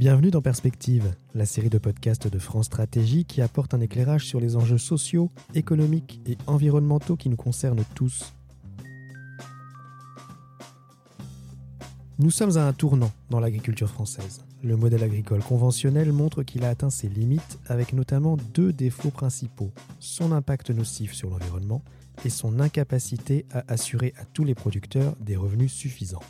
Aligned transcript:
Bienvenue 0.00 0.30
dans 0.30 0.40
Perspective, 0.40 1.14
la 1.34 1.44
série 1.44 1.68
de 1.68 1.76
podcasts 1.76 2.26
de 2.26 2.38
France 2.38 2.64
Stratégie 2.64 3.26
qui 3.26 3.42
apporte 3.42 3.74
un 3.74 3.82
éclairage 3.82 4.24
sur 4.24 4.40
les 4.40 4.56
enjeux 4.56 4.78
sociaux, 4.78 5.30
économiques 5.54 6.22
et 6.24 6.38
environnementaux 6.46 7.16
qui 7.16 7.28
nous 7.28 7.36
concernent 7.36 7.84
tous. 7.94 8.32
Nous 12.18 12.30
sommes 12.30 12.56
à 12.56 12.66
un 12.66 12.72
tournant 12.72 13.12
dans 13.28 13.40
l'agriculture 13.40 13.90
française. 13.90 14.42
Le 14.62 14.74
modèle 14.74 15.02
agricole 15.02 15.42
conventionnel 15.42 16.12
montre 16.12 16.44
qu'il 16.44 16.64
a 16.64 16.70
atteint 16.70 16.88
ses 16.88 17.10
limites 17.10 17.58
avec 17.66 17.92
notamment 17.92 18.38
deux 18.54 18.72
défauts 18.72 19.10
principaux, 19.10 19.70
son 19.98 20.32
impact 20.32 20.70
nocif 20.70 21.12
sur 21.12 21.28
l'environnement 21.28 21.82
et 22.24 22.30
son 22.30 22.58
incapacité 22.58 23.44
à 23.52 23.70
assurer 23.70 24.14
à 24.16 24.24
tous 24.24 24.44
les 24.44 24.54
producteurs 24.54 25.14
des 25.20 25.36
revenus 25.36 25.70
suffisants. 25.70 26.22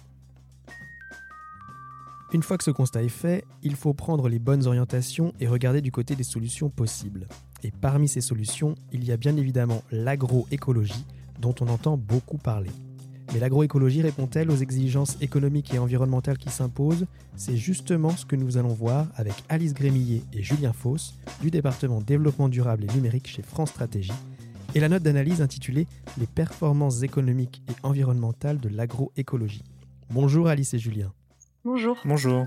Une 2.33 2.45
fois 2.45 2.57
que 2.57 2.65
ce 2.65 2.71
constat 2.71 3.03
est 3.03 3.09
fait, 3.09 3.45
il 3.65 3.75
faut 3.75 3.93
prendre 3.93 4.29
les 4.29 4.39
bonnes 4.39 4.67
orientations 4.67 5.33
et 5.41 5.49
regarder 5.49 5.81
du 5.81 5.91
côté 5.91 6.15
des 6.15 6.23
solutions 6.23 6.71
possibles. 6.71 7.27
Et 7.65 7.73
parmi 7.73 8.07
ces 8.07 8.21
solutions, 8.21 8.77
il 8.93 9.05
y 9.05 9.11
a 9.11 9.17
bien 9.17 9.37
évidemment 9.37 9.83
l'agroécologie, 9.91 11.05
dont 11.41 11.55
on 11.61 11.67
entend 11.67 11.97
beaucoup 11.97 12.39
parler. 12.39 12.71
Mais 13.33 13.41
l'agroécologie 13.41 14.03
répond-elle 14.03 14.51
aux 14.51 14.57
exigences 14.57 15.17
économiques 15.21 15.75
et 15.75 15.79
environnementales 15.79 16.39
qui 16.39 16.51
s'imposent? 16.51 17.07
C'est 17.35 17.57
justement 17.57 18.11
ce 18.11 18.27
que 18.27 18.37
nous 18.37 18.59
allons 18.59 18.75
voir 18.75 19.09
avec 19.17 19.35
Alice 19.49 19.75
Grémillet 19.75 20.23
et 20.33 20.43
Julien 20.43 20.73
Fauss 20.73 21.15
du 21.41 21.51
département 21.51 22.01
développement 22.01 22.49
durable 22.49 22.85
et 22.85 22.95
numérique 22.95 23.27
chez 23.27 23.43
France 23.43 23.71
Stratégie 23.71 24.13
et 24.75 24.81
la 24.81 24.89
note 24.89 25.03
d'analyse 25.03 25.43
intitulée 25.43 25.89
Les 26.19 26.27
performances 26.27 27.03
économiques 27.03 27.63
et 27.69 27.75
environnementales 27.83 28.61
de 28.61 28.69
l'agroécologie. 28.69 29.65
Bonjour 30.11 30.47
Alice 30.47 30.75
et 30.75 30.79
Julien. 30.79 31.13
Bonjour. 31.63 32.01
Bonjour. 32.07 32.47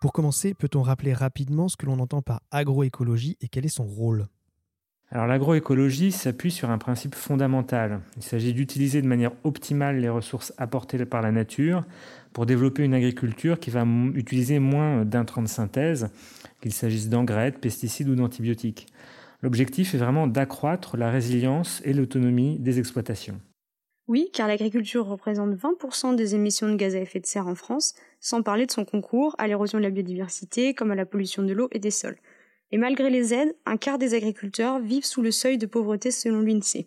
Pour 0.00 0.14
commencer, 0.14 0.54
peut-on 0.54 0.80
rappeler 0.80 1.12
rapidement 1.12 1.68
ce 1.68 1.76
que 1.76 1.84
l'on 1.84 1.98
entend 1.98 2.22
par 2.22 2.40
agroécologie 2.50 3.36
et 3.42 3.48
quel 3.48 3.66
est 3.66 3.68
son 3.68 3.84
rôle? 3.84 4.26
Alors 5.10 5.26
l'agroécologie 5.26 6.10
s'appuie 6.10 6.50
sur 6.50 6.70
un 6.70 6.78
principe 6.78 7.14
fondamental. 7.14 8.00
Il 8.16 8.22
s'agit 8.22 8.54
d'utiliser 8.54 9.02
de 9.02 9.06
manière 9.06 9.32
optimale 9.44 10.00
les 10.00 10.08
ressources 10.08 10.54
apportées 10.56 11.04
par 11.04 11.20
la 11.20 11.30
nature 11.30 11.84
pour 12.32 12.46
développer 12.46 12.84
une 12.84 12.94
agriculture 12.94 13.60
qui 13.60 13.68
va 13.68 13.84
utiliser 14.14 14.60
moins 14.60 15.04
d'intrants 15.04 15.42
de 15.42 15.46
synthèse, 15.46 16.08
qu'il 16.62 16.72
s'agisse 16.72 17.10
d'engrais, 17.10 17.50
de 17.50 17.58
pesticides 17.58 18.08
ou 18.08 18.14
d'antibiotiques. 18.14 18.86
L'objectif 19.42 19.94
est 19.94 19.98
vraiment 19.98 20.26
d'accroître 20.26 20.96
la 20.96 21.10
résilience 21.10 21.82
et 21.84 21.92
l'autonomie 21.92 22.58
des 22.58 22.78
exploitations. 22.78 23.38
Oui, 24.06 24.28
car 24.32 24.48
l'agriculture 24.48 25.06
représente 25.06 25.54
20% 25.54 26.14
des 26.14 26.34
émissions 26.34 26.68
de 26.68 26.76
gaz 26.76 26.94
à 26.94 27.00
effet 27.00 27.20
de 27.20 27.26
serre 27.26 27.46
en 27.46 27.54
France, 27.54 27.94
sans 28.20 28.42
parler 28.42 28.66
de 28.66 28.70
son 28.70 28.84
concours 28.84 29.34
à 29.38 29.48
l'érosion 29.48 29.78
de 29.78 29.84
la 29.84 29.90
biodiversité, 29.90 30.74
comme 30.74 30.90
à 30.90 30.94
la 30.94 31.06
pollution 31.06 31.42
de 31.42 31.52
l'eau 31.54 31.68
et 31.72 31.78
des 31.78 31.90
sols. 31.90 32.18
Et 32.70 32.76
malgré 32.76 33.08
les 33.08 33.32
aides, 33.32 33.56
un 33.64 33.78
quart 33.78 33.98
des 33.98 34.12
agriculteurs 34.14 34.78
vivent 34.78 35.06
sous 35.06 35.22
le 35.22 35.30
seuil 35.30 35.56
de 35.56 35.66
pauvreté 35.66 36.10
selon 36.10 36.40
l'INSEE. 36.40 36.86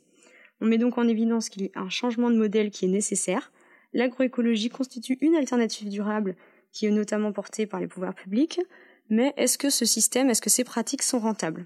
On 0.61 0.65
met 0.65 0.77
donc 0.77 0.97
en 0.97 1.07
évidence 1.07 1.49
qu'il 1.49 1.63
y 1.63 1.71
a 1.73 1.81
un 1.81 1.89
changement 1.89 2.29
de 2.29 2.37
modèle 2.37 2.69
qui 2.69 2.85
est 2.85 2.89
nécessaire. 2.89 3.51
L'agroécologie 3.93 4.69
constitue 4.69 5.17
une 5.21 5.35
alternative 5.35 5.89
durable 5.89 6.35
qui 6.71 6.85
est 6.85 6.91
notamment 6.91 7.31
portée 7.31 7.65
par 7.65 7.79
les 7.79 7.87
pouvoirs 7.87 8.13
publics, 8.13 8.59
mais 9.09 9.33
est-ce 9.37 9.57
que 9.57 9.69
ce 9.69 9.85
système, 9.85 10.29
est-ce 10.29 10.41
que 10.41 10.49
ces 10.49 10.63
pratiques 10.63 11.03
sont 11.03 11.19
rentables? 11.19 11.65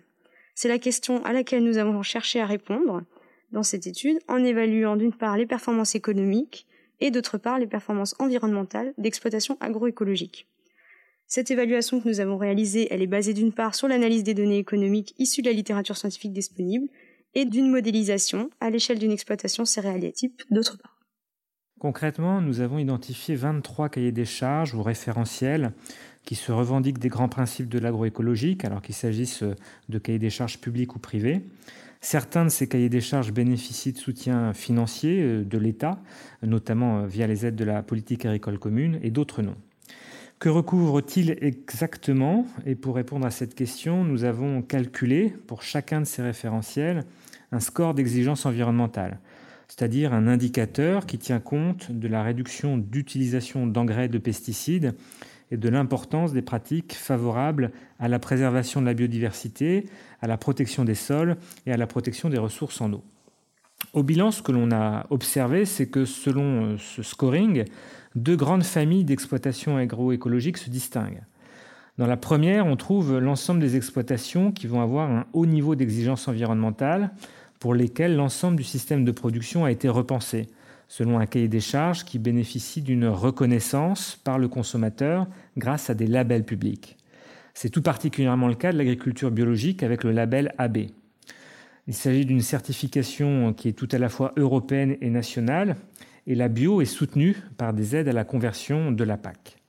C'est 0.56 0.70
la 0.70 0.80
question 0.80 1.24
à 1.26 1.34
laquelle 1.34 1.64
nous 1.64 1.78
avons 1.78 2.02
cherché 2.04 2.40
à 2.40 2.46
répondre 2.46 3.04
dans 3.52 3.64
cette 3.64 3.88
étude 3.88 4.20
en 4.28 4.44
évaluant 4.44 4.96
d'une 4.96 5.14
part 5.14 5.38
les 5.38 5.46
performances 5.46 5.96
économiques 5.96 6.68
et 7.00 7.12
d'autre 7.12 7.38
part 7.38 7.60
les 7.60 7.68
performances 7.68 8.16
environnementales 8.20 8.94
d'exploitation 8.98 9.58
agroécologique. 9.60 10.48
Cette 11.28 11.50
évaluation 11.50 12.02
que 12.02 12.10
nous 12.10 12.20
avons 12.20 12.38
réalisée, 12.38 12.88
elle 12.92 13.02
est 13.02 13.08
basée 13.08 13.34
d'une 13.34 13.54
part 13.54 13.74
sur 13.74 13.88
l'analyse 13.88 14.24
des 14.24 14.34
données 14.34 14.58
économiques 14.58 15.16
issues 15.18 15.42
de 15.42 15.48
la 15.48 15.56
littérature 15.56 15.98
scientifique 15.98 16.34
disponible 16.34 16.90
et 17.34 17.46
d'une 17.46 17.70
modélisation 17.70 18.50
à 18.60 18.70
l'échelle 18.70 19.00
d'une 19.00 19.12
exploitation 19.12 19.66
céréalière 19.66 20.12
type 20.14 20.42
d'autre 20.52 20.78
part. 20.78 20.98
Concrètement, 21.80 22.42
nous 22.42 22.60
avons 22.60 22.78
identifié 22.78 23.36
23 23.36 23.90
cahiers 23.90 24.12
des 24.12 24.26
charges 24.26 24.76
ou 24.76 24.84
référentiels 24.84 25.72
qui 26.26 26.36
se 26.36 26.52
revendiquent 26.52 27.00
des 27.00 27.10
grands 27.10 27.30
principes 27.30 27.70
de 27.70 27.80
l'agroécologique, 27.80 28.66
alors 28.66 28.82
qu'il 28.82 28.94
s'agisse 28.94 29.44
de 29.90 29.98
cahiers 29.98 30.20
des 30.20 30.30
charges 30.30 30.60
publics 30.60 30.96
ou 30.96 31.00
privés. 31.00 31.42
Certains 32.04 32.46
de 32.46 32.50
ces 32.50 32.68
cahiers 32.68 32.90
des 32.90 33.00
charges 33.00 33.32
bénéficient 33.32 33.94
de 33.94 34.00
soutien 34.00 34.54
financier 34.54 35.22
euh, 35.22 35.44
de 35.44 35.58
l'État, 35.60 36.00
notamment 36.42 37.02
euh, 37.02 37.06
via 37.06 37.28
les 37.28 37.46
aides 37.46 37.56
de 37.56 37.64
la 37.64 37.84
politique 37.84 38.26
agricole 38.26 38.58
commune, 38.58 39.00
et 39.04 39.12
d'autres 39.12 39.44
non. 39.44 39.56
Que 40.40 40.50
recouvre-t-il 40.50 41.38
exactement? 41.42 42.48
Et 42.66 42.74
pour 42.74 42.96
répondre 42.96 43.28
à 43.28 43.30
cette 43.30 43.54
question, 43.54 44.04
nous 44.04 44.24
avons 44.24 44.64
calculé 44.64 45.32
pour 45.46 45.62
chacun 45.62 46.02
de 46.02 46.06
ces 46.06 46.24
référentiels 46.24 47.06
un 47.52 47.60
score 47.60 47.94
d'exigence 47.94 48.48
environnementale, 48.48 49.20
c'est-à-dire 49.68 50.14
un 50.14 50.28
indicateur 50.28 51.06
qui 51.06 51.20
tient 51.20 51.40
compte 51.40 51.92
de 51.92 52.08
la 52.08 52.24
réduction 52.24 52.80
d'utilisation 52.80 53.68
d'engrais 53.68 54.08
de 54.08 54.18
pesticides 54.18 54.96
et 55.52 55.58
de 55.58 55.70
l'importance 55.70 56.34
des 56.34 56.42
pratiques 56.42 56.94
favorables 56.94 57.72
à 58.00 58.08
la 58.08 58.20
préservation 58.20 58.82
de 58.82 58.86
la 58.86 58.94
biodiversité, 58.94 59.86
à 60.22 60.28
la 60.28 60.38
protection 60.38 60.86
des 60.86 60.96
sols 60.96 61.38
et 61.66 61.74
à 61.74 61.78
la 61.78 61.88
protection 61.88 62.30
des 62.30 62.38
ressources 62.38 62.82
en 62.82 62.92
eau. 62.94 63.04
Au 63.94 64.04
bilan, 64.04 64.32
ce 64.32 64.42
que 64.42 64.52
l'on 64.52 64.72
a 64.72 65.06
observé, 65.10 65.66
c'est 65.66 65.88
que 65.88 66.06
selon 66.06 66.64
euh, 66.64 66.78
ce 66.78 67.04
scoring, 67.04 67.66
deux 68.16 68.36
grandes 68.36 68.64
familles 68.64 69.04
d'exploitations 69.04 69.78
agroécologiques 69.78 70.58
se 70.58 70.70
distinguent. 70.70 71.24
Dans 71.98 72.08
la 72.08 72.18
première, 72.18 72.66
on 72.66 72.78
trouve 72.78 73.20
l'ensemble 73.20 73.60
des 73.60 73.76
exploitations 73.76 74.52
qui 74.52 74.68
vont 74.68 74.82
avoir 74.82 75.12
un 75.12 75.26
haut 75.34 75.46
niveau 75.46 75.76
d'exigence 75.76 76.28
environnementale 76.28 77.12
pour 77.60 77.74
lesquelles 77.76 78.16
l'ensemble 78.16 78.58
du 78.58 78.64
système 78.64 79.04
de 79.04 79.12
production 79.12 79.66
a 79.66 79.72
été 79.72 79.90
repensé, 79.90 80.48
selon 80.92 81.20
un 81.20 81.26
cahier 81.26 81.48
des 81.48 81.62
charges 81.62 82.04
qui 82.04 82.20
bénéficie 82.20 82.82
d'une 82.82 83.08
reconnaissance 83.08 84.20
par 84.26 84.38
le 84.38 84.50
consommateur 84.50 85.26
grâce 85.56 85.90
à 85.90 85.94
des 85.94 86.06
labels 86.06 86.44
publics. 86.44 86.98
C'est 87.54 87.70
tout 87.70 87.82
particulièrement 87.82 88.50
le 88.50 88.56
cas 88.56 88.74
de 88.74 88.78
l'agriculture 88.78 89.32
biologique 89.32 89.84
avec 89.84 90.04
le 90.04 90.12
label 90.12 90.54
AB. 90.58 90.80
Il 91.88 91.94
s'agit 91.94 92.26
d'une 92.26 92.42
certification 92.42 93.54
qui 93.54 93.70
est 93.70 93.72
tout 93.72 93.88
à 93.94 94.00
la 94.00 94.10
fois 94.10 94.34
européenne 94.36 94.98
et 95.00 95.10
nationale, 95.10 95.78
et 96.28 96.36
la 96.36 96.50
bio 96.50 96.82
est 96.82 96.86
soutenue 96.86 97.38
par 97.56 97.74
des 97.74 97.96
aides 97.96 98.10
à 98.10 98.14
la 98.14 98.26
conversion 98.26 98.92
de 98.92 99.04
la 99.06 99.16
PAC. 99.16 99.61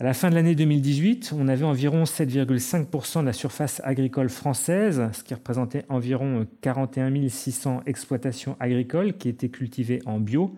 À 0.00 0.02
la 0.02 0.12
fin 0.12 0.28
de 0.28 0.34
l'année 0.34 0.56
2018, 0.56 1.32
on 1.38 1.46
avait 1.46 1.64
environ 1.64 2.02
7,5% 2.02 3.20
de 3.20 3.26
la 3.26 3.32
surface 3.32 3.80
agricole 3.84 4.28
française, 4.28 5.08
ce 5.12 5.22
qui 5.22 5.34
représentait 5.34 5.84
environ 5.88 6.48
41 6.62 7.28
600 7.28 7.82
exploitations 7.86 8.56
agricoles 8.58 9.16
qui 9.16 9.28
étaient 9.28 9.50
cultivées 9.50 10.02
en 10.04 10.18
bio. 10.18 10.52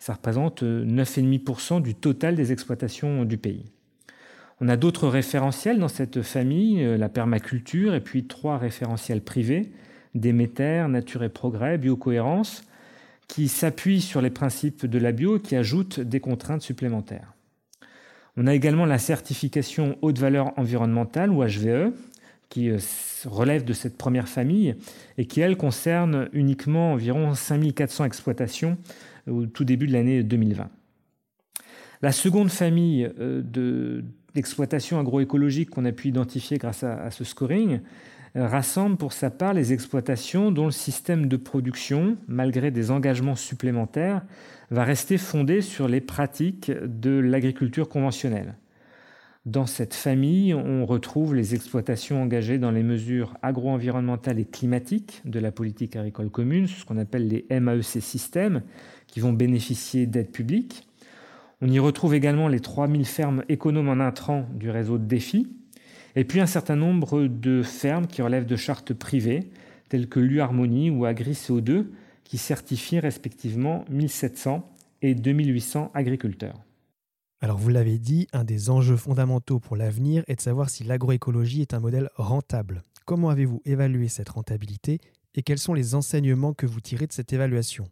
Ça 0.00 0.14
représente 0.14 0.64
9,5% 0.64 1.80
du 1.80 1.94
total 1.94 2.34
des 2.34 2.50
exploitations 2.50 3.24
du 3.24 3.38
pays. 3.38 3.66
On 4.60 4.68
a 4.68 4.76
d'autres 4.76 5.06
référentiels 5.06 5.78
dans 5.78 5.86
cette 5.86 6.22
famille, 6.22 6.84
la 6.98 7.08
permaculture, 7.08 7.94
et 7.94 8.00
puis 8.00 8.26
trois 8.26 8.58
référentiels 8.58 9.20
privés, 9.20 9.70
Déméter, 10.16 10.86
Nature 10.88 11.22
et 11.22 11.28
Progrès, 11.28 11.78
Biocohérence, 11.78 12.64
qui 13.28 13.46
s'appuient 13.46 14.00
sur 14.00 14.20
les 14.20 14.30
principes 14.30 14.86
de 14.86 14.98
la 14.98 15.12
bio 15.12 15.36
et 15.36 15.40
qui 15.40 15.54
ajoutent 15.54 16.00
des 16.00 16.18
contraintes 16.18 16.62
supplémentaires. 16.62 17.32
On 18.36 18.46
a 18.46 18.54
également 18.54 18.86
la 18.86 18.98
certification 18.98 19.98
haute 20.00 20.18
valeur 20.18 20.58
environnementale 20.58 21.30
ou 21.30 21.44
HVE, 21.44 21.92
qui 22.48 22.70
euh, 22.70 22.78
relève 23.24 23.64
de 23.64 23.72
cette 23.72 23.96
première 23.96 24.28
famille 24.28 24.74
et 25.16 25.26
qui, 25.26 25.40
elle, 25.40 25.56
concerne 25.56 26.28
uniquement 26.32 26.92
environ 26.92 27.34
5400 27.34 28.04
exploitations 28.04 28.76
au 29.26 29.46
tout 29.46 29.64
début 29.64 29.86
de 29.86 29.92
l'année 29.92 30.22
2020. 30.22 30.68
La 32.02 32.12
seconde 32.12 32.50
famille 32.50 33.08
euh, 33.20 34.02
d'exploitations 34.34 34.98
agroécologiques 34.98 35.70
qu'on 35.70 35.84
a 35.84 35.92
pu 35.92 36.08
identifier 36.08 36.58
grâce 36.58 36.82
à, 36.82 37.10
ce 37.10 37.24
scoring 37.24 37.76
euh, 37.76 37.78
rassemble 38.34 38.96
pour 38.96 39.12
sa 39.12 39.30
part 39.30 39.54
les 39.54 39.72
exploitations 39.72 40.50
dont 40.50 40.66
le 40.66 40.70
système 40.70 41.26
de 41.26 41.36
production, 41.36 42.16
malgré 42.28 42.70
des 42.70 42.90
engagements 42.90 43.36
supplémentaires, 43.36 44.22
va 44.70 44.84
rester 44.84 45.18
fondé 45.18 45.60
sur 45.60 45.88
les 45.88 46.00
pratiques 46.00 46.70
de 46.70 47.10
l'agriculture 47.10 47.88
conventionnelle. 47.88 48.54
Dans 49.44 49.66
cette 49.66 49.94
famille, 49.94 50.54
on 50.54 50.86
retrouve 50.86 51.34
les 51.34 51.54
exploitations 51.54 52.22
engagées 52.22 52.58
dans 52.58 52.70
les 52.70 52.84
mesures 52.84 53.34
agro-environnementales 53.42 54.38
et 54.38 54.44
climatiques 54.44 55.20
de 55.24 55.40
la 55.40 55.50
politique 55.50 55.96
agricole 55.96 56.30
commune, 56.30 56.68
ce 56.68 56.84
qu'on 56.84 56.96
appelle 56.96 57.26
les 57.26 57.60
MAEC 57.60 58.00
systèmes, 58.00 58.62
qui 59.08 59.18
vont 59.18 59.32
bénéficier 59.32 60.06
d'aides 60.06 60.30
publiques. 60.30 60.86
On 61.60 61.68
y 61.68 61.80
retrouve 61.80 62.14
également 62.14 62.46
les 62.46 62.60
3000 62.60 63.04
fermes 63.04 63.44
économes 63.48 63.88
en 63.88 64.00
intrants 64.00 64.46
du 64.54 64.70
réseau 64.70 64.96
de 64.96 65.04
défis, 65.04 65.48
et 66.16 66.24
puis 66.24 66.40
un 66.40 66.46
certain 66.46 66.76
nombre 66.76 67.26
de 67.26 67.62
fermes 67.62 68.06
qui 68.06 68.22
relèvent 68.22 68.46
de 68.46 68.56
chartes 68.56 68.92
privées, 68.92 69.50
telles 69.88 70.08
que 70.08 70.20
l'U-Harmonie 70.20 70.90
ou 70.90 71.04
Agri-CO2, 71.04 71.86
qui 72.24 72.38
certifient 72.38 73.00
respectivement 73.00 73.84
1700 73.90 74.68
et 75.02 75.14
2800 75.14 75.90
agriculteurs. 75.94 76.60
Alors 77.40 77.58
vous 77.58 77.70
l'avez 77.70 77.98
dit, 77.98 78.28
un 78.32 78.44
des 78.44 78.70
enjeux 78.70 78.96
fondamentaux 78.96 79.58
pour 79.58 79.76
l'avenir 79.76 80.22
est 80.28 80.36
de 80.36 80.40
savoir 80.40 80.70
si 80.70 80.84
l'agroécologie 80.84 81.60
est 81.60 81.74
un 81.74 81.80
modèle 81.80 82.08
rentable. 82.14 82.82
Comment 83.04 83.30
avez-vous 83.30 83.60
évalué 83.64 84.06
cette 84.06 84.28
rentabilité 84.28 85.00
et 85.34 85.42
quels 85.42 85.58
sont 85.58 85.74
les 85.74 85.94
enseignements 85.94 86.54
que 86.54 86.66
vous 86.66 86.80
tirez 86.80 87.06
de 87.06 87.12
cette 87.12 87.32
évaluation? 87.32 87.88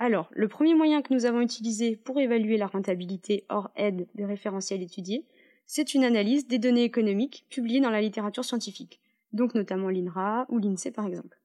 Alors, 0.00 0.30
le 0.32 0.48
premier 0.48 0.74
moyen 0.74 1.02
que 1.02 1.12
nous 1.12 1.26
avons 1.26 1.42
utilisé 1.42 1.94
pour 1.94 2.18
évaluer 2.18 2.56
la 2.56 2.66
rentabilité 2.66 3.44
hors 3.48 3.70
aide 3.76 4.08
des 4.14 4.24
référentiels 4.24 4.82
étudiés, 4.82 5.26
c'est 5.72 5.94
une 5.94 6.02
analyse 6.02 6.48
des 6.48 6.58
données 6.58 6.82
économiques 6.82 7.46
publiées 7.48 7.78
dans 7.78 7.90
la 7.90 8.00
littérature 8.00 8.44
scientifique, 8.44 9.00
donc 9.32 9.54
notamment 9.54 9.88
l'INRA 9.88 10.44
ou 10.48 10.58
l'INSEE 10.58 10.90
par 10.90 11.06
exemple. 11.06 11.38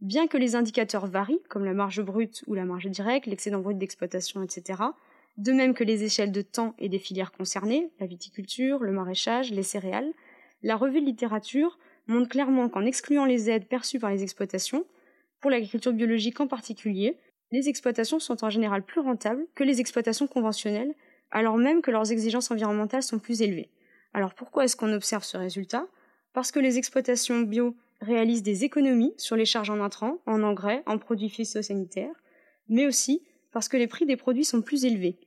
Bien 0.00 0.28
que 0.28 0.38
les 0.38 0.56
indicateurs 0.56 1.06
varient, 1.06 1.42
comme 1.50 1.66
la 1.66 1.74
marge 1.74 2.00
brute 2.00 2.42
ou 2.46 2.54
la 2.54 2.64
marge 2.64 2.86
directe, 2.86 3.26
l'excédent 3.26 3.60
brut 3.60 3.76
d'exploitation, 3.76 4.42
etc., 4.42 4.82
de 5.36 5.52
même 5.52 5.74
que 5.74 5.84
les 5.84 6.04
échelles 6.04 6.32
de 6.32 6.40
temps 6.40 6.74
et 6.78 6.88
des 6.88 6.98
filières 6.98 7.32
concernées, 7.32 7.90
la 8.00 8.06
viticulture, 8.06 8.78
le 8.78 8.92
maraîchage, 8.92 9.52
les 9.52 9.62
céréales, 9.62 10.10
la 10.62 10.76
revue 10.76 11.02
de 11.02 11.06
littérature 11.06 11.78
montre 12.06 12.30
clairement 12.30 12.70
qu'en 12.70 12.86
excluant 12.86 13.26
les 13.26 13.50
aides 13.50 13.68
perçues 13.68 13.98
par 13.98 14.10
les 14.10 14.22
exploitations, 14.22 14.86
pour 15.38 15.50
l'agriculture 15.50 15.92
biologique 15.92 16.40
en 16.40 16.46
particulier, 16.46 17.18
les 17.52 17.68
exploitations 17.68 18.20
sont 18.20 18.42
en 18.42 18.48
général 18.48 18.82
plus 18.82 19.02
rentables 19.02 19.46
que 19.54 19.64
les 19.64 19.80
exploitations 19.80 20.26
conventionnelles, 20.26 20.94
alors 21.30 21.56
même 21.56 21.82
que 21.82 21.90
leurs 21.90 22.12
exigences 22.12 22.50
environnementales 22.50 23.02
sont 23.02 23.18
plus 23.18 23.42
élevées. 23.42 23.70
Alors 24.14 24.34
pourquoi 24.34 24.64
est-ce 24.64 24.76
qu'on 24.76 24.92
observe 24.92 25.24
ce 25.24 25.36
résultat? 25.36 25.86
Parce 26.32 26.52
que 26.52 26.60
les 26.60 26.78
exploitations 26.78 27.40
bio 27.40 27.76
réalisent 28.00 28.42
des 28.42 28.64
économies 28.64 29.14
sur 29.16 29.36
les 29.36 29.44
charges 29.44 29.70
en 29.70 29.80
intrants, 29.80 30.18
en 30.26 30.42
engrais, 30.42 30.82
en 30.86 30.98
produits 30.98 31.30
phytosanitaires, 31.30 32.14
mais 32.68 32.86
aussi 32.86 33.22
parce 33.52 33.68
que 33.68 33.76
les 33.76 33.86
prix 33.86 34.06
des 34.06 34.16
produits 34.16 34.44
sont 34.44 34.62
plus 34.62 34.84
élevés. 34.84 35.18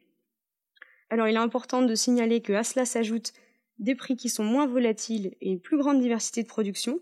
Alors 1.09 1.27
il 1.27 1.35
est 1.35 1.39
important 1.39 1.81
de 1.81 1.95
signaler 1.95 2.41
que 2.41 2.53
à 2.53 2.63
cela 2.63 2.85
s'ajoutent 2.85 3.33
des 3.79 3.95
prix 3.95 4.15
qui 4.15 4.29
sont 4.29 4.43
moins 4.43 4.67
volatiles 4.67 5.35
et 5.41 5.49
une 5.49 5.59
plus 5.59 5.77
grande 5.77 6.01
diversité 6.01 6.43
de 6.43 6.47
production, 6.47 6.99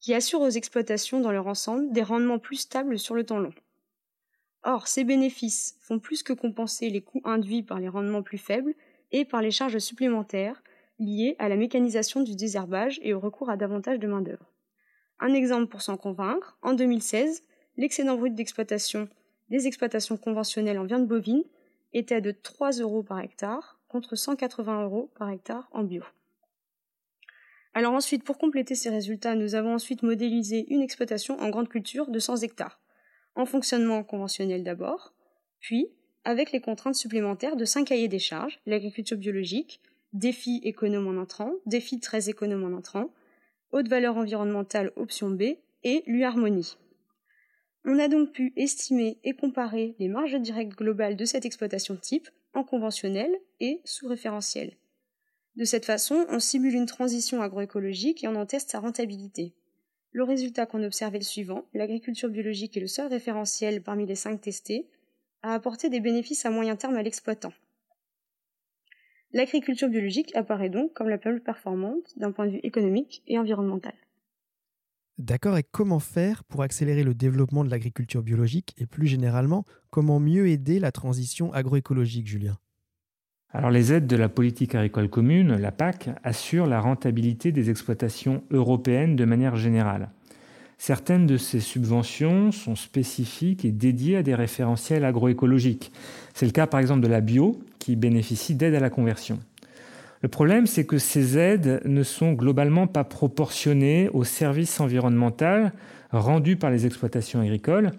qui 0.00 0.14
assurent 0.14 0.40
aux 0.40 0.48
exploitations 0.48 1.20
dans 1.20 1.32
leur 1.32 1.46
ensemble 1.46 1.92
des 1.92 2.02
rendements 2.02 2.38
plus 2.38 2.56
stables 2.56 2.98
sur 2.98 3.14
le 3.14 3.24
temps 3.24 3.38
long. 3.38 3.52
Or, 4.62 4.88
ces 4.88 5.04
bénéfices 5.04 5.76
font 5.80 5.98
plus 5.98 6.22
que 6.22 6.32
compenser 6.32 6.90
les 6.90 7.00
coûts 7.00 7.22
induits 7.24 7.62
par 7.62 7.80
les 7.80 7.88
rendements 7.88 8.22
plus 8.22 8.38
faibles 8.38 8.74
et 9.12 9.24
par 9.24 9.42
les 9.42 9.50
charges 9.50 9.78
supplémentaires 9.78 10.62
liées 10.98 11.34
à 11.38 11.48
la 11.48 11.56
mécanisation 11.56 12.22
du 12.22 12.36
désherbage 12.36 13.00
et 13.02 13.14
au 13.14 13.20
recours 13.20 13.48
à 13.48 13.56
davantage 13.56 13.98
de 13.98 14.06
main-d'œuvre. 14.06 14.52
Un 15.18 15.32
exemple 15.32 15.66
pour 15.66 15.82
s'en 15.82 15.96
convaincre, 15.96 16.58
en 16.62 16.74
2016, 16.74 17.42
l'excédent 17.76 18.16
brut 18.16 18.34
d'exploitation 18.34 19.08
des 19.48 19.66
exploitations 19.66 20.16
conventionnelles 20.16 20.78
en 20.78 20.84
viande 20.84 21.08
bovine 21.08 21.42
était 21.92 22.20
de 22.20 22.30
3 22.30 22.72
euros 22.72 23.02
par 23.02 23.20
hectare 23.20 23.80
contre 23.88 24.14
180 24.14 24.84
euros 24.84 25.10
par 25.18 25.30
hectare 25.30 25.68
en 25.72 25.82
bio. 25.82 26.04
Alors 27.74 27.94
ensuite, 27.94 28.24
pour 28.24 28.38
compléter 28.38 28.74
ces 28.74 28.90
résultats, 28.90 29.34
nous 29.34 29.54
avons 29.54 29.74
ensuite 29.74 30.02
modélisé 30.02 30.66
une 30.72 30.82
exploitation 30.82 31.38
en 31.40 31.50
grande 31.50 31.68
culture 31.68 32.10
de 32.10 32.18
100 32.18 32.42
hectares, 32.42 32.79
en 33.40 33.46
fonctionnement 33.46 34.04
conventionnel 34.04 34.62
d'abord, 34.62 35.14
puis 35.60 35.88
avec 36.24 36.52
les 36.52 36.60
contraintes 36.60 36.94
supplémentaires 36.94 37.56
de 37.56 37.64
5 37.64 37.86
cahiers 37.86 38.08
des 38.08 38.18
charges, 38.18 38.60
l'agriculture 38.66 39.16
biologique, 39.16 39.80
défi 40.12 40.60
économe 40.62 41.08
en 41.08 41.20
entrant, 41.20 41.52
défi 41.66 42.00
très 42.00 42.28
économe 42.28 42.64
en 42.64 42.76
entrant, 42.76 43.10
haute 43.72 43.88
valeur 43.88 44.16
environnementale 44.16 44.92
option 44.96 45.30
B 45.30 45.42
et 45.84 46.02
l'UHarmonie. 46.06 46.76
On 47.86 47.98
a 47.98 48.08
donc 48.08 48.32
pu 48.32 48.52
estimer 48.56 49.18
et 49.24 49.32
comparer 49.32 49.94
les 49.98 50.08
marges 50.08 50.38
directes 50.38 50.76
globales 50.76 51.16
de 51.16 51.24
cette 51.24 51.46
exploitation 51.46 51.96
type 51.96 52.28
en 52.52 52.62
conventionnel 52.62 53.34
et 53.60 53.80
sous 53.84 54.06
référentiel. 54.06 54.76
De 55.56 55.64
cette 55.64 55.86
façon, 55.86 56.26
on 56.28 56.40
simule 56.40 56.74
une 56.74 56.86
transition 56.86 57.40
agroécologique 57.40 58.22
et 58.22 58.28
on 58.28 58.36
en 58.36 58.44
teste 58.44 58.70
sa 58.70 58.80
rentabilité. 58.80 59.54
Le 60.12 60.24
résultat 60.24 60.66
qu'on 60.66 60.82
observe 60.82 61.14
est 61.14 61.18
le 61.18 61.24
suivant 61.24 61.64
l'agriculture 61.72 62.28
biologique 62.28 62.76
est 62.76 62.80
le 62.80 62.88
seul 62.88 63.06
référentiel 63.06 63.82
parmi 63.82 64.06
les 64.06 64.16
cinq 64.16 64.40
testés 64.40 64.88
à 65.42 65.54
apporter 65.54 65.88
des 65.88 66.00
bénéfices 66.00 66.44
à 66.44 66.50
moyen 66.50 66.76
terme 66.76 66.96
à 66.96 67.02
l'exploitant. 67.02 67.52
L'agriculture 69.32 69.88
biologique 69.88 70.34
apparaît 70.34 70.70
donc 70.70 70.92
comme 70.92 71.08
la 71.08 71.18
plus 71.18 71.40
performante 71.40 72.18
d'un 72.18 72.32
point 72.32 72.46
de 72.46 72.52
vue 72.52 72.60
économique 72.64 73.22
et 73.28 73.38
environnemental. 73.38 73.94
D'accord, 75.18 75.58
et 75.58 75.62
comment 75.62 76.00
faire 76.00 76.42
pour 76.44 76.62
accélérer 76.62 77.04
le 77.04 77.14
développement 77.14 77.62
de 77.62 77.70
l'agriculture 77.70 78.22
biologique 78.22 78.74
et 78.78 78.86
plus 78.86 79.06
généralement, 79.06 79.64
comment 79.90 80.18
mieux 80.18 80.48
aider 80.48 80.80
la 80.80 80.92
transition 80.92 81.52
agroécologique, 81.52 82.26
Julien? 82.26 82.58
Alors 83.52 83.70
les 83.70 83.92
aides 83.92 84.06
de 84.06 84.16
la 84.16 84.28
politique 84.28 84.74
agricole 84.74 85.08
commune, 85.08 85.56
la 85.56 85.72
PAC, 85.72 86.10
assurent 86.22 86.66
la 86.66 86.80
rentabilité 86.80 87.50
des 87.50 87.68
exploitations 87.68 88.42
européennes 88.50 89.16
de 89.16 89.24
manière 89.24 89.56
générale. 89.56 90.10
Certaines 90.78 91.26
de 91.26 91.36
ces 91.36 91.60
subventions 91.60 92.52
sont 92.52 92.76
spécifiques 92.76 93.64
et 93.64 93.72
dédiées 93.72 94.16
à 94.16 94.22
des 94.22 94.34
référentiels 94.34 95.04
agroécologiques. 95.04 95.92
C'est 96.32 96.46
le 96.46 96.52
cas 96.52 96.66
par 96.66 96.80
exemple 96.80 97.02
de 97.02 97.08
la 97.08 97.20
bio, 97.20 97.60
qui 97.78 97.96
bénéficie 97.96 98.54
d'aides 98.54 98.76
à 98.76 98.80
la 98.80 98.88
conversion. 98.88 99.40
Le 100.22 100.28
problème, 100.28 100.66
c'est 100.66 100.84
que 100.84 100.98
ces 100.98 101.38
aides 101.38 101.80
ne 101.84 102.02
sont 102.02 102.32
globalement 102.32 102.86
pas 102.86 103.04
proportionnées 103.04 104.08
aux 104.10 104.24
services 104.24 104.78
environnementaux 104.80 105.70
rendus 106.12 106.56
par 106.56 106.70
les 106.70 106.86
exploitations 106.86 107.40
agricoles, 107.40 107.92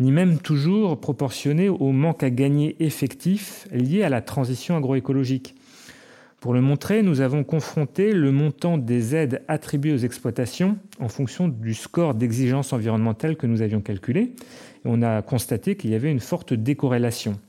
ni 0.00 0.12
même 0.12 0.38
toujours 0.38 1.00
proportionnées 1.00 1.68
au 1.68 1.92
manque 1.92 2.22
à 2.22 2.30
gagner 2.30 2.76
effectif 2.84 3.68
lié 3.70 4.02
à 4.02 4.08
la 4.08 4.22
transition 4.22 4.76
agroécologique. 4.76 5.54
Pour 6.40 6.52
le 6.52 6.60
montrer, 6.60 7.02
nous 7.02 7.22
avons 7.22 7.42
confronté 7.42 8.12
le 8.12 8.30
montant 8.30 8.76
des 8.76 9.14
aides 9.14 9.42
attribuées 9.48 9.94
aux 9.94 9.98
exploitations 9.98 10.76
en 11.00 11.08
fonction 11.08 11.48
du 11.48 11.72
score 11.72 12.14
d'exigence 12.14 12.74
environnementale 12.74 13.36
que 13.36 13.46
nous 13.46 13.62
avions 13.62 13.80
calculé. 13.80 14.20
Et 14.20 14.34
on 14.84 15.00
a 15.00 15.22
constaté 15.22 15.76
qu'il 15.76 15.90
y 15.90 15.94
avait 15.94 16.10
une 16.10 16.20
forte 16.20 16.52
décorrélation. 16.52 17.40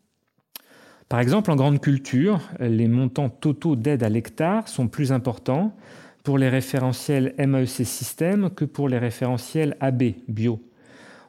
Par 1.10 1.20
exemple, 1.20 1.52
en 1.52 1.58
grande 1.58 1.82
culture, 1.82 2.40
les 2.62 2.88
montants 2.88 3.30
totaux 3.30 3.76
d'aide 3.76 4.02
à 4.02 4.08
l'hectare 4.08 4.70
sont 4.70 4.88
plus 4.88 5.12
importants 5.12 5.76
pour 6.24 6.38
les 6.38 6.48
référentiels 6.48 7.36
MAEC 7.38 7.86
système 7.86 8.50
que 8.50 8.64
pour 8.64 8.88
les 8.88 8.98
référentiels 8.98 9.76
AB 9.82 10.04
bio. 10.30 10.62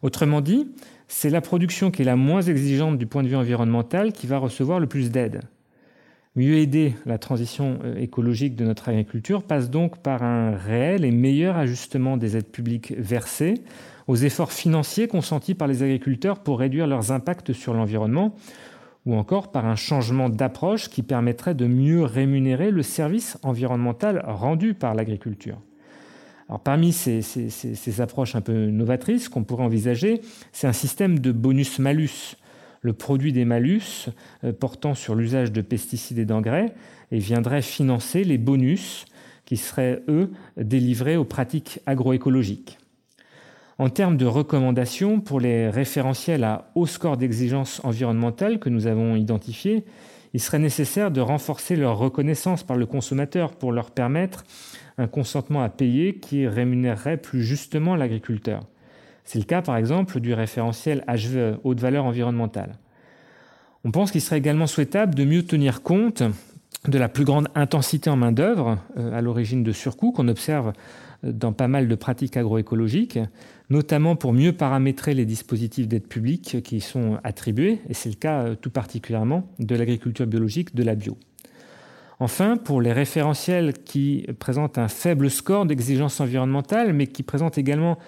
Autrement 0.02 0.40
dit, 0.40 0.68
c'est 1.08 1.30
la 1.30 1.40
production 1.40 1.90
qui 1.90 2.02
est 2.02 2.06
la 2.06 2.16
moins 2.16 2.42
exigeante 2.42 2.98
du 2.98 3.06
point 3.06 3.22
de 3.22 3.28
vue 3.28 3.36
environnemental 3.36 4.12
qui 4.12 4.26
va 4.26 4.38
recevoir 4.38 4.80
le 4.80 4.86
plus 4.86 5.10
d'aide. 5.10 5.42
Mieux 6.36 6.56
aider 6.56 6.94
la 7.06 7.16
transition 7.16 7.78
euh, 7.82 7.96
écologique 7.96 8.56
de 8.56 8.64
notre 8.64 8.90
agriculture 8.90 9.42
passe 9.42 9.70
donc 9.70 10.02
par 10.02 10.22
un 10.22 10.54
réel 10.54 11.04
et 11.04 11.10
meilleur 11.10 11.56
ajustement 11.56 12.18
des 12.18 12.36
aides 12.36 12.50
publiques 12.50 12.92
versées 12.98 13.54
aux 14.06 14.16
efforts 14.16 14.52
financiers 14.52 15.08
consentis 15.08 15.54
par 15.54 15.66
les 15.66 15.82
agriculteurs 15.82 16.40
pour 16.40 16.58
réduire 16.58 16.86
leurs 16.86 17.10
impacts 17.10 17.52
sur 17.52 17.74
l'environnement, 17.74 18.34
ou 19.04 19.14
encore 19.14 19.50
par 19.50 19.66
un 19.66 19.76
changement 19.76 20.28
d'approche 20.28 20.90
qui 20.90 21.02
permettrait 21.02 21.54
de 21.54 21.66
mieux 21.66 22.04
rémunérer 22.04 22.70
le 22.70 22.82
service 22.82 23.38
environnemental 23.42 24.22
rendu 24.26 24.74
par 24.74 24.94
l'agriculture. 24.94 25.58
Parmi 26.62 26.92
ces, 26.92 27.22
ces, 27.22 28.00
approches 28.00 28.36
un 28.36 28.40
peu 28.40 28.66
novatrices 28.66 29.28
qu'on 29.28 29.42
pourrait 29.42 29.64
envisager, 29.64 30.20
c'est 30.52 30.68
un 30.68 30.72
système 30.72 31.18
de 31.18 31.32
bonus-malus. 31.32 32.36
Le 32.82 32.92
produit 32.92 33.32
des 33.32 33.44
malus 33.44 34.10
euh, 34.44 34.52
portant 34.52 34.94
sur 34.94 35.16
l'usage 35.16 35.50
de 35.50 35.60
pesticides 35.60 36.18
et 36.18 36.24
d'engrais 36.24 36.72
et 37.10 37.18
viendrait 37.18 37.62
financer 37.62 38.22
les 38.22 38.38
bonus 38.38 39.06
qui 39.44 39.56
seraient, 39.56 40.02
eux, 40.08 40.30
délivrés 40.56 41.16
aux 41.16 41.24
pratiques 41.24 41.80
agroécologiques. 41.86 42.78
En 43.78 43.90
termes 43.90 44.16
de 44.16 44.26
recommandations 44.26 45.20
pour 45.20 45.40
les 45.40 45.68
référentiels 45.68 46.44
à 46.44 46.70
haut 46.74 46.86
score 46.86 47.16
d'exigence 47.16 47.80
environnementale 47.84 48.58
que 48.58 48.68
nous 48.68 48.86
avons 48.86 49.16
identifiés, 49.16 49.84
il 50.36 50.40
serait 50.40 50.58
nécessaire 50.58 51.10
de 51.10 51.22
renforcer 51.22 51.76
leur 51.76 51.96
reconnaissance 51.96 52.62
par 52.62 52.76
le 52.76 52.84
consommateur 52.84 53.52
pour 53.52 53.72
leur 53.72 53.90
permettre 53.90 54.44
un 54.98 55.06
consentement 55.06 55.62
à 55.62 55.70
payer 55.70 56.16
qui 56.16 56.46
rémunérerait 56.46 57.16
plus 57.16 57.42
justement 57.42 57.96
l'agriculteur. 57.96 58.64
C'est 59.24 59.38
le 59.38 59.46
cas 59.46 59.62
par 59.62 59.78
exemple 59.78 60.20
du 60.20 60.34
référentiel 60.34 61.02
HVE, 61.08 61.60
haute 61.64 61.80
valeur 61.80 62.04
environnementale. 62.04 62.74
On 63.84 63.90
pense 63.92 64.10
qu'il 64.10 64.20
serait 64.20 64.36
également 64.36 64.66
souhaitable 64.66 65.14
de 65.14 65.24
mieux 65.24 65.42
tenir 65.42 65.80
compte 65.80 66.22
de 66.86 66.98
la 66.98 67.08
plus 67.08 67.24
grande 67.24 67.48
intensité 67.54 68.10
en 68.10 68.16
main-d'œuvre 68.16 68.76
euh, 68.98 69.16
à 69.16 69.22
l'origine 69.22 69.64
de 69.64 69.72
surcoûts 69.72 70.12
qu'on 70.12 70.28
observe 70.28 70.74
dans 71.22 71.52
pas 71.52 71.68
mal 71.68 71.88
de 71.88 71.94
pratiques 71.94 72.36
agroécologiques, 72.36 73.18
notamment 73.70 74.16
pour 74.16 74.32
mieux 74.32 74.52
paramétrer 74.52 75.14
les 75.14 75.24
dispositifs 75.24 75.88
d'aide 75.88 76.06
publique 76.06 76.62
qui 76.62 76.80
sont 76.80 77.18
attribués, 77.24 77.80
et 77.88 77.94
c'est 77.94 78.08
le 78.08 78.16
cas 78.16 78.42
euh, 78.42 78.54
tout 78.54 78.70
particulièrement 78.70 79.48
de 79.58 79.74
l'agriculture 79.74 80.26
biologique, 80.26 80.74
de 80.74 80.82
la 80.82 80.94
bio. 80.94 81.16
Enfin, 82.18 82.56
pour 82.56 82.80
les 82.80 82.92
référentiels 82.92 83.74
qui 83.74 84.26
présentent 84.38 84.78
un 84.78 84.88
faible 84.88 85.30
score 85.30 85.66
d'exigence 85.66 86.20
environnementale, 86.20 86.92
mais 86.92 87.06
qui 87.06 87.22
présentent 87.22 87.58
également 87.58 87.98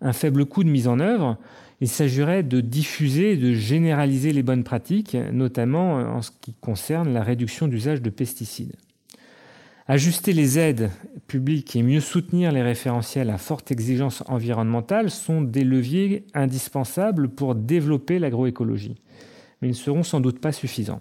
un 0.00 0.12
faible 0.12 0.46
coût 0.46 0.64
de 0.64 0.70
mise 0.70 0.88
en 0.88 1.00
œuvre. 1.00 1.36
Il 1.80 1.88
s'agirait 1.88 2.42
de 2.42 2.60
diffuser 2.60 3.32
et 3.32 3.36
de 3.36 3.52
généraliser 3.52 4.32
les 4.32 4.42
bonnes 4.42 4.64
pratiques, 4.64 5.16
notamment 5.32 5.96
en 5.96 6.22
ce 6.22 6.30
qui 6.40 6.54
concerne 6.54 7.12
la 7.12 7.22
réduction 7.22 7.68
d'usage 7.68 8.00
de 8.00 8.10
pesticides. 8.10 8.74
Ajuster 9.90 10.34
les 10.34 10.58
aides 10.58 10.90
publiques 11.28 11.74
et 11.74 11.82
mieux 11.82 12.00
soutenir 12.00 12.52
les 12.52 12.60
référentiels 12.60 13.30
à 13.30 13.38
forte 13.38 13.70
exigence 13.70 14.22
environnementale 14.26 15.10
sont 15.10 15.40
des 15.40 15.64
leviers 15.64 16.26
indispensables 16.34 17.30
pour 17.30 17.54
développer 17.54 18.18
l'agroécologie. 18.18 18.96
Mais 19.62 19.68
ils 19.68 19.70
ne 19.70 19.76
seront 19.76 20.02
sans 20.02 20.20
doute 20.20 20.40
pas 20.40 20.52
suffisants. 20.52 21.00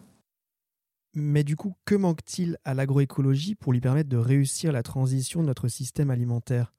Mais 1.13 1.43
du 1.43 1.57
coup, 1.57 1.73
que 1.83 1.95
manque-t-il 1.95 2.57
à 2.63 2.73
l'agroécologie 2.73 3.55
pour 3.55 3.73
lui 3.73 3.81
permettre 3.81 4.07
de 4.07 4.15
réussir 4.15 4.71
la 4.71 4.83
transition 4.83 5.41
de 5.41 5.47
notre 5.47 5.67
système 5.67 6.09
alimentaire? 6.09 6.73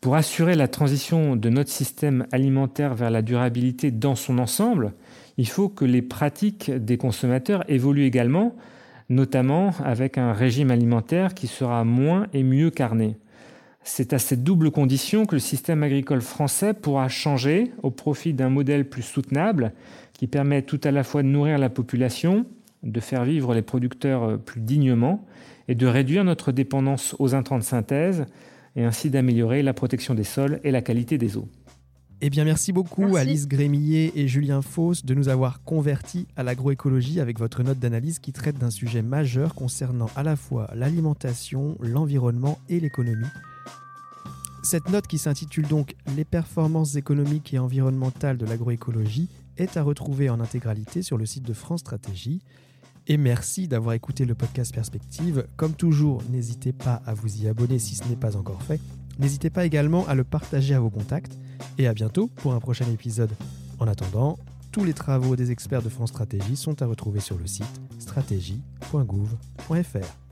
Pour 0.00 0.14
assurer 0.14 0.54
la 0.54 0.68
transition 0.68 1.34
de 1.34 1.48
notre 1.48 1.70
système 1.70 2.28
alimentaire 2.30 2.94
vers 2.94 3.10
la 3.10 3.22
durabilité 3.22 3.90
dans 3.90 4.14
son 4.14 4.38
ensemble, 4.38 4.94
il 5.38 5.48
faut 5.48 5.68
que 5.68 5.84
les 5.84 6.02
pratiques 6.02 6.70
des 6.70 6.98
consommateurs 6.98 7.68
évoluent 7.68 8.04
également, 8.04 8.54
notamment 9.08 9.70
avec 9.84 10.18
un 10.18 10.32
régime 10.32 10.70
alimentaire 10.70 11.34
qui 11.34 11.46
sera 11.46 11.84
moins 11.84 12.26
et 12.32 12.42
mieux 12.42 12.70
carné. 12.70 13.16
C'est 13.82 14.12
à 14.12 14.18
cette 14.18 14.42
double 14.42 14.70
condition 14.70 15.26
que 15.26 15.36
le 15.36 15.40
système 15.40 15.82
agricole 15.82 16.22
français 16.22 16.72
pourra 16.72 17.08
changer 17.08 17.72
au 17.82 17.90
profit 17.90 18.32
d'un 18.32 18.48
modèle 18.48 18.88
plus 18.88 19.02
soutenable 19.02 19.72
qui 20.14 20.26
permet 20.26 20.62
tout 20.62 20.80
à 20.84 20.90
la 20.90 21.04
fois 21.04 21.22
de 21.22 21.28
nourrir 21.28 21.58
la 21.58 21.68
population 21.68 22.46
de 22.84 23.00
faire 23.00 23.24
vivre 23.24 23.54
les 23.54 23.62
producteurs 23.62 24.22
euh, 24.22 24.36
plus 24.36 24.60
dignement 24.60 25.24
et 25.68 25.74
de 25.74 25.86
réduire 25.86 26.24
notre 26.24 26.52
dépendance 26.52 27.16
aux 27.18 27.34
intrants 27.34 27.58
de 27.58 27.64
synthèse 27.64 28.26
et 28.76 28.84
ainsi 28.84 29.10
d'améliorer 29.10 29.62
la 29.62 29.72
protection 29.72 30.14
des 30.14 30.24
sols 30.24 30.60
et 30.64 30.70
la 30.70 30.82
qualité 30.82 31.16
des 31.16 31.36
eaux. 31.36 31.48
Eh 32.20 32.30
bien, 32.30 32.44
merci 32.44 32.72
beaucoup 32.72 33.16
Alice 33.16 33.48
Grémillet 33.48 34.12
et 34.14 34.28
Julien 34.28 34.62
Fauss 34.62 35.04
de 35.04 35.14
nous 35.14 35.28
avoir 35.28 35.62
convertis 35.62 36.26
à 36.36 36.42
l'agroécologie 36.42 37.20
avec 37.20 37.38
votre 37.38 37.62
note 37.62 37.78
d'analyse 37.78 38.18
qui 38.18 38.32
traite 38.32 38.56
d'un 38.56 38.70
sujet 38.70 39.02
majeur 39.02 39.54
concernant 39.54 40.08
à 40.16 40.22
la 40.22 40.36
fois 40.36 40.70
l'alimentation, 40.74 41.76
l'environnement 41.80 42.58
et 42.68 42.80
l'économie. 42.80 43.26
Cette 44.62 44.88
note 44.88 45.06
qui 45.06 45.18
s'intitule 45.18 45.66
donc 45.66 45.94
Les 46.16 46.24
performances 46.24 46.96
économiques 46.96 47.52
et 47.52 47.58
environnementales 47.58 48.38
de 48.38 48.46
l'agroécologie 48.46 49.28
est 49.58 49.76
à 49.76 49.82
retrouver 49.82 50.30
en 50.30 50.40
intégralité 50.40 51.02
sur 51.02 51.18
le 51.18 51.26
site 51.26 51.44
de 51.44 51.52
France 51.52 51.80
Stratégie. 51.80 52.40
Et 53.06 53.18
merci 53.18 53.68
d'avoir 53.68 53.94
écouté 53.94 54.24
le 54.24 54.34
podcast 54.34 54.74
Perspective. 54.74 55.46
Comme 55.56 55.74
toujours, 55.74 56.22
n'hésitez 56.30 56.72
pas 56.72 57.02
à 57.04 57.12
vous 57.12 57.42
y 57.42 57.48
abonner 57.48 57.78
si 57.78 57.94
ce 57.94 58.08
n'est 58.08 58.16
pas 58.16 58.36
encore 58.36 58.62
fait. 58.62 58.80
N'hésitez 59.18 59.50
pas 59.50 59.64
également 59.64 60.06
à 60.06 60.14
le 60.14 60.24
partager 60.24 60.74
à 60.74 60.80
vos 60.80 60.90
contacts. 60.90 61.38
Et 61.78 61.86
à 61.86 61.94
bientôt 61.94 62.28
pour 62.28 62.54
un 62.54 62.60
prochain 62.60 62.86
épisode. 62.92 63.30
En 63.78 63.88
attendant, 63.88 64.38
tous 64.72 64.84
les 64.84 64.92
travaux 64.92 65.36
des 65.36 65.50
experts 65.50 65.82
de 65.82 65.88
France 65.88 66.10
Stratégie 66.10 66.56
sont 66.56 66.82
à 66.82 66.86
retrouver 66.86 67.20
sur 67.20 67.38
le 67.38 67.46
site 67.46 67.80
stratégie.gouv.fr. 67.98 70.23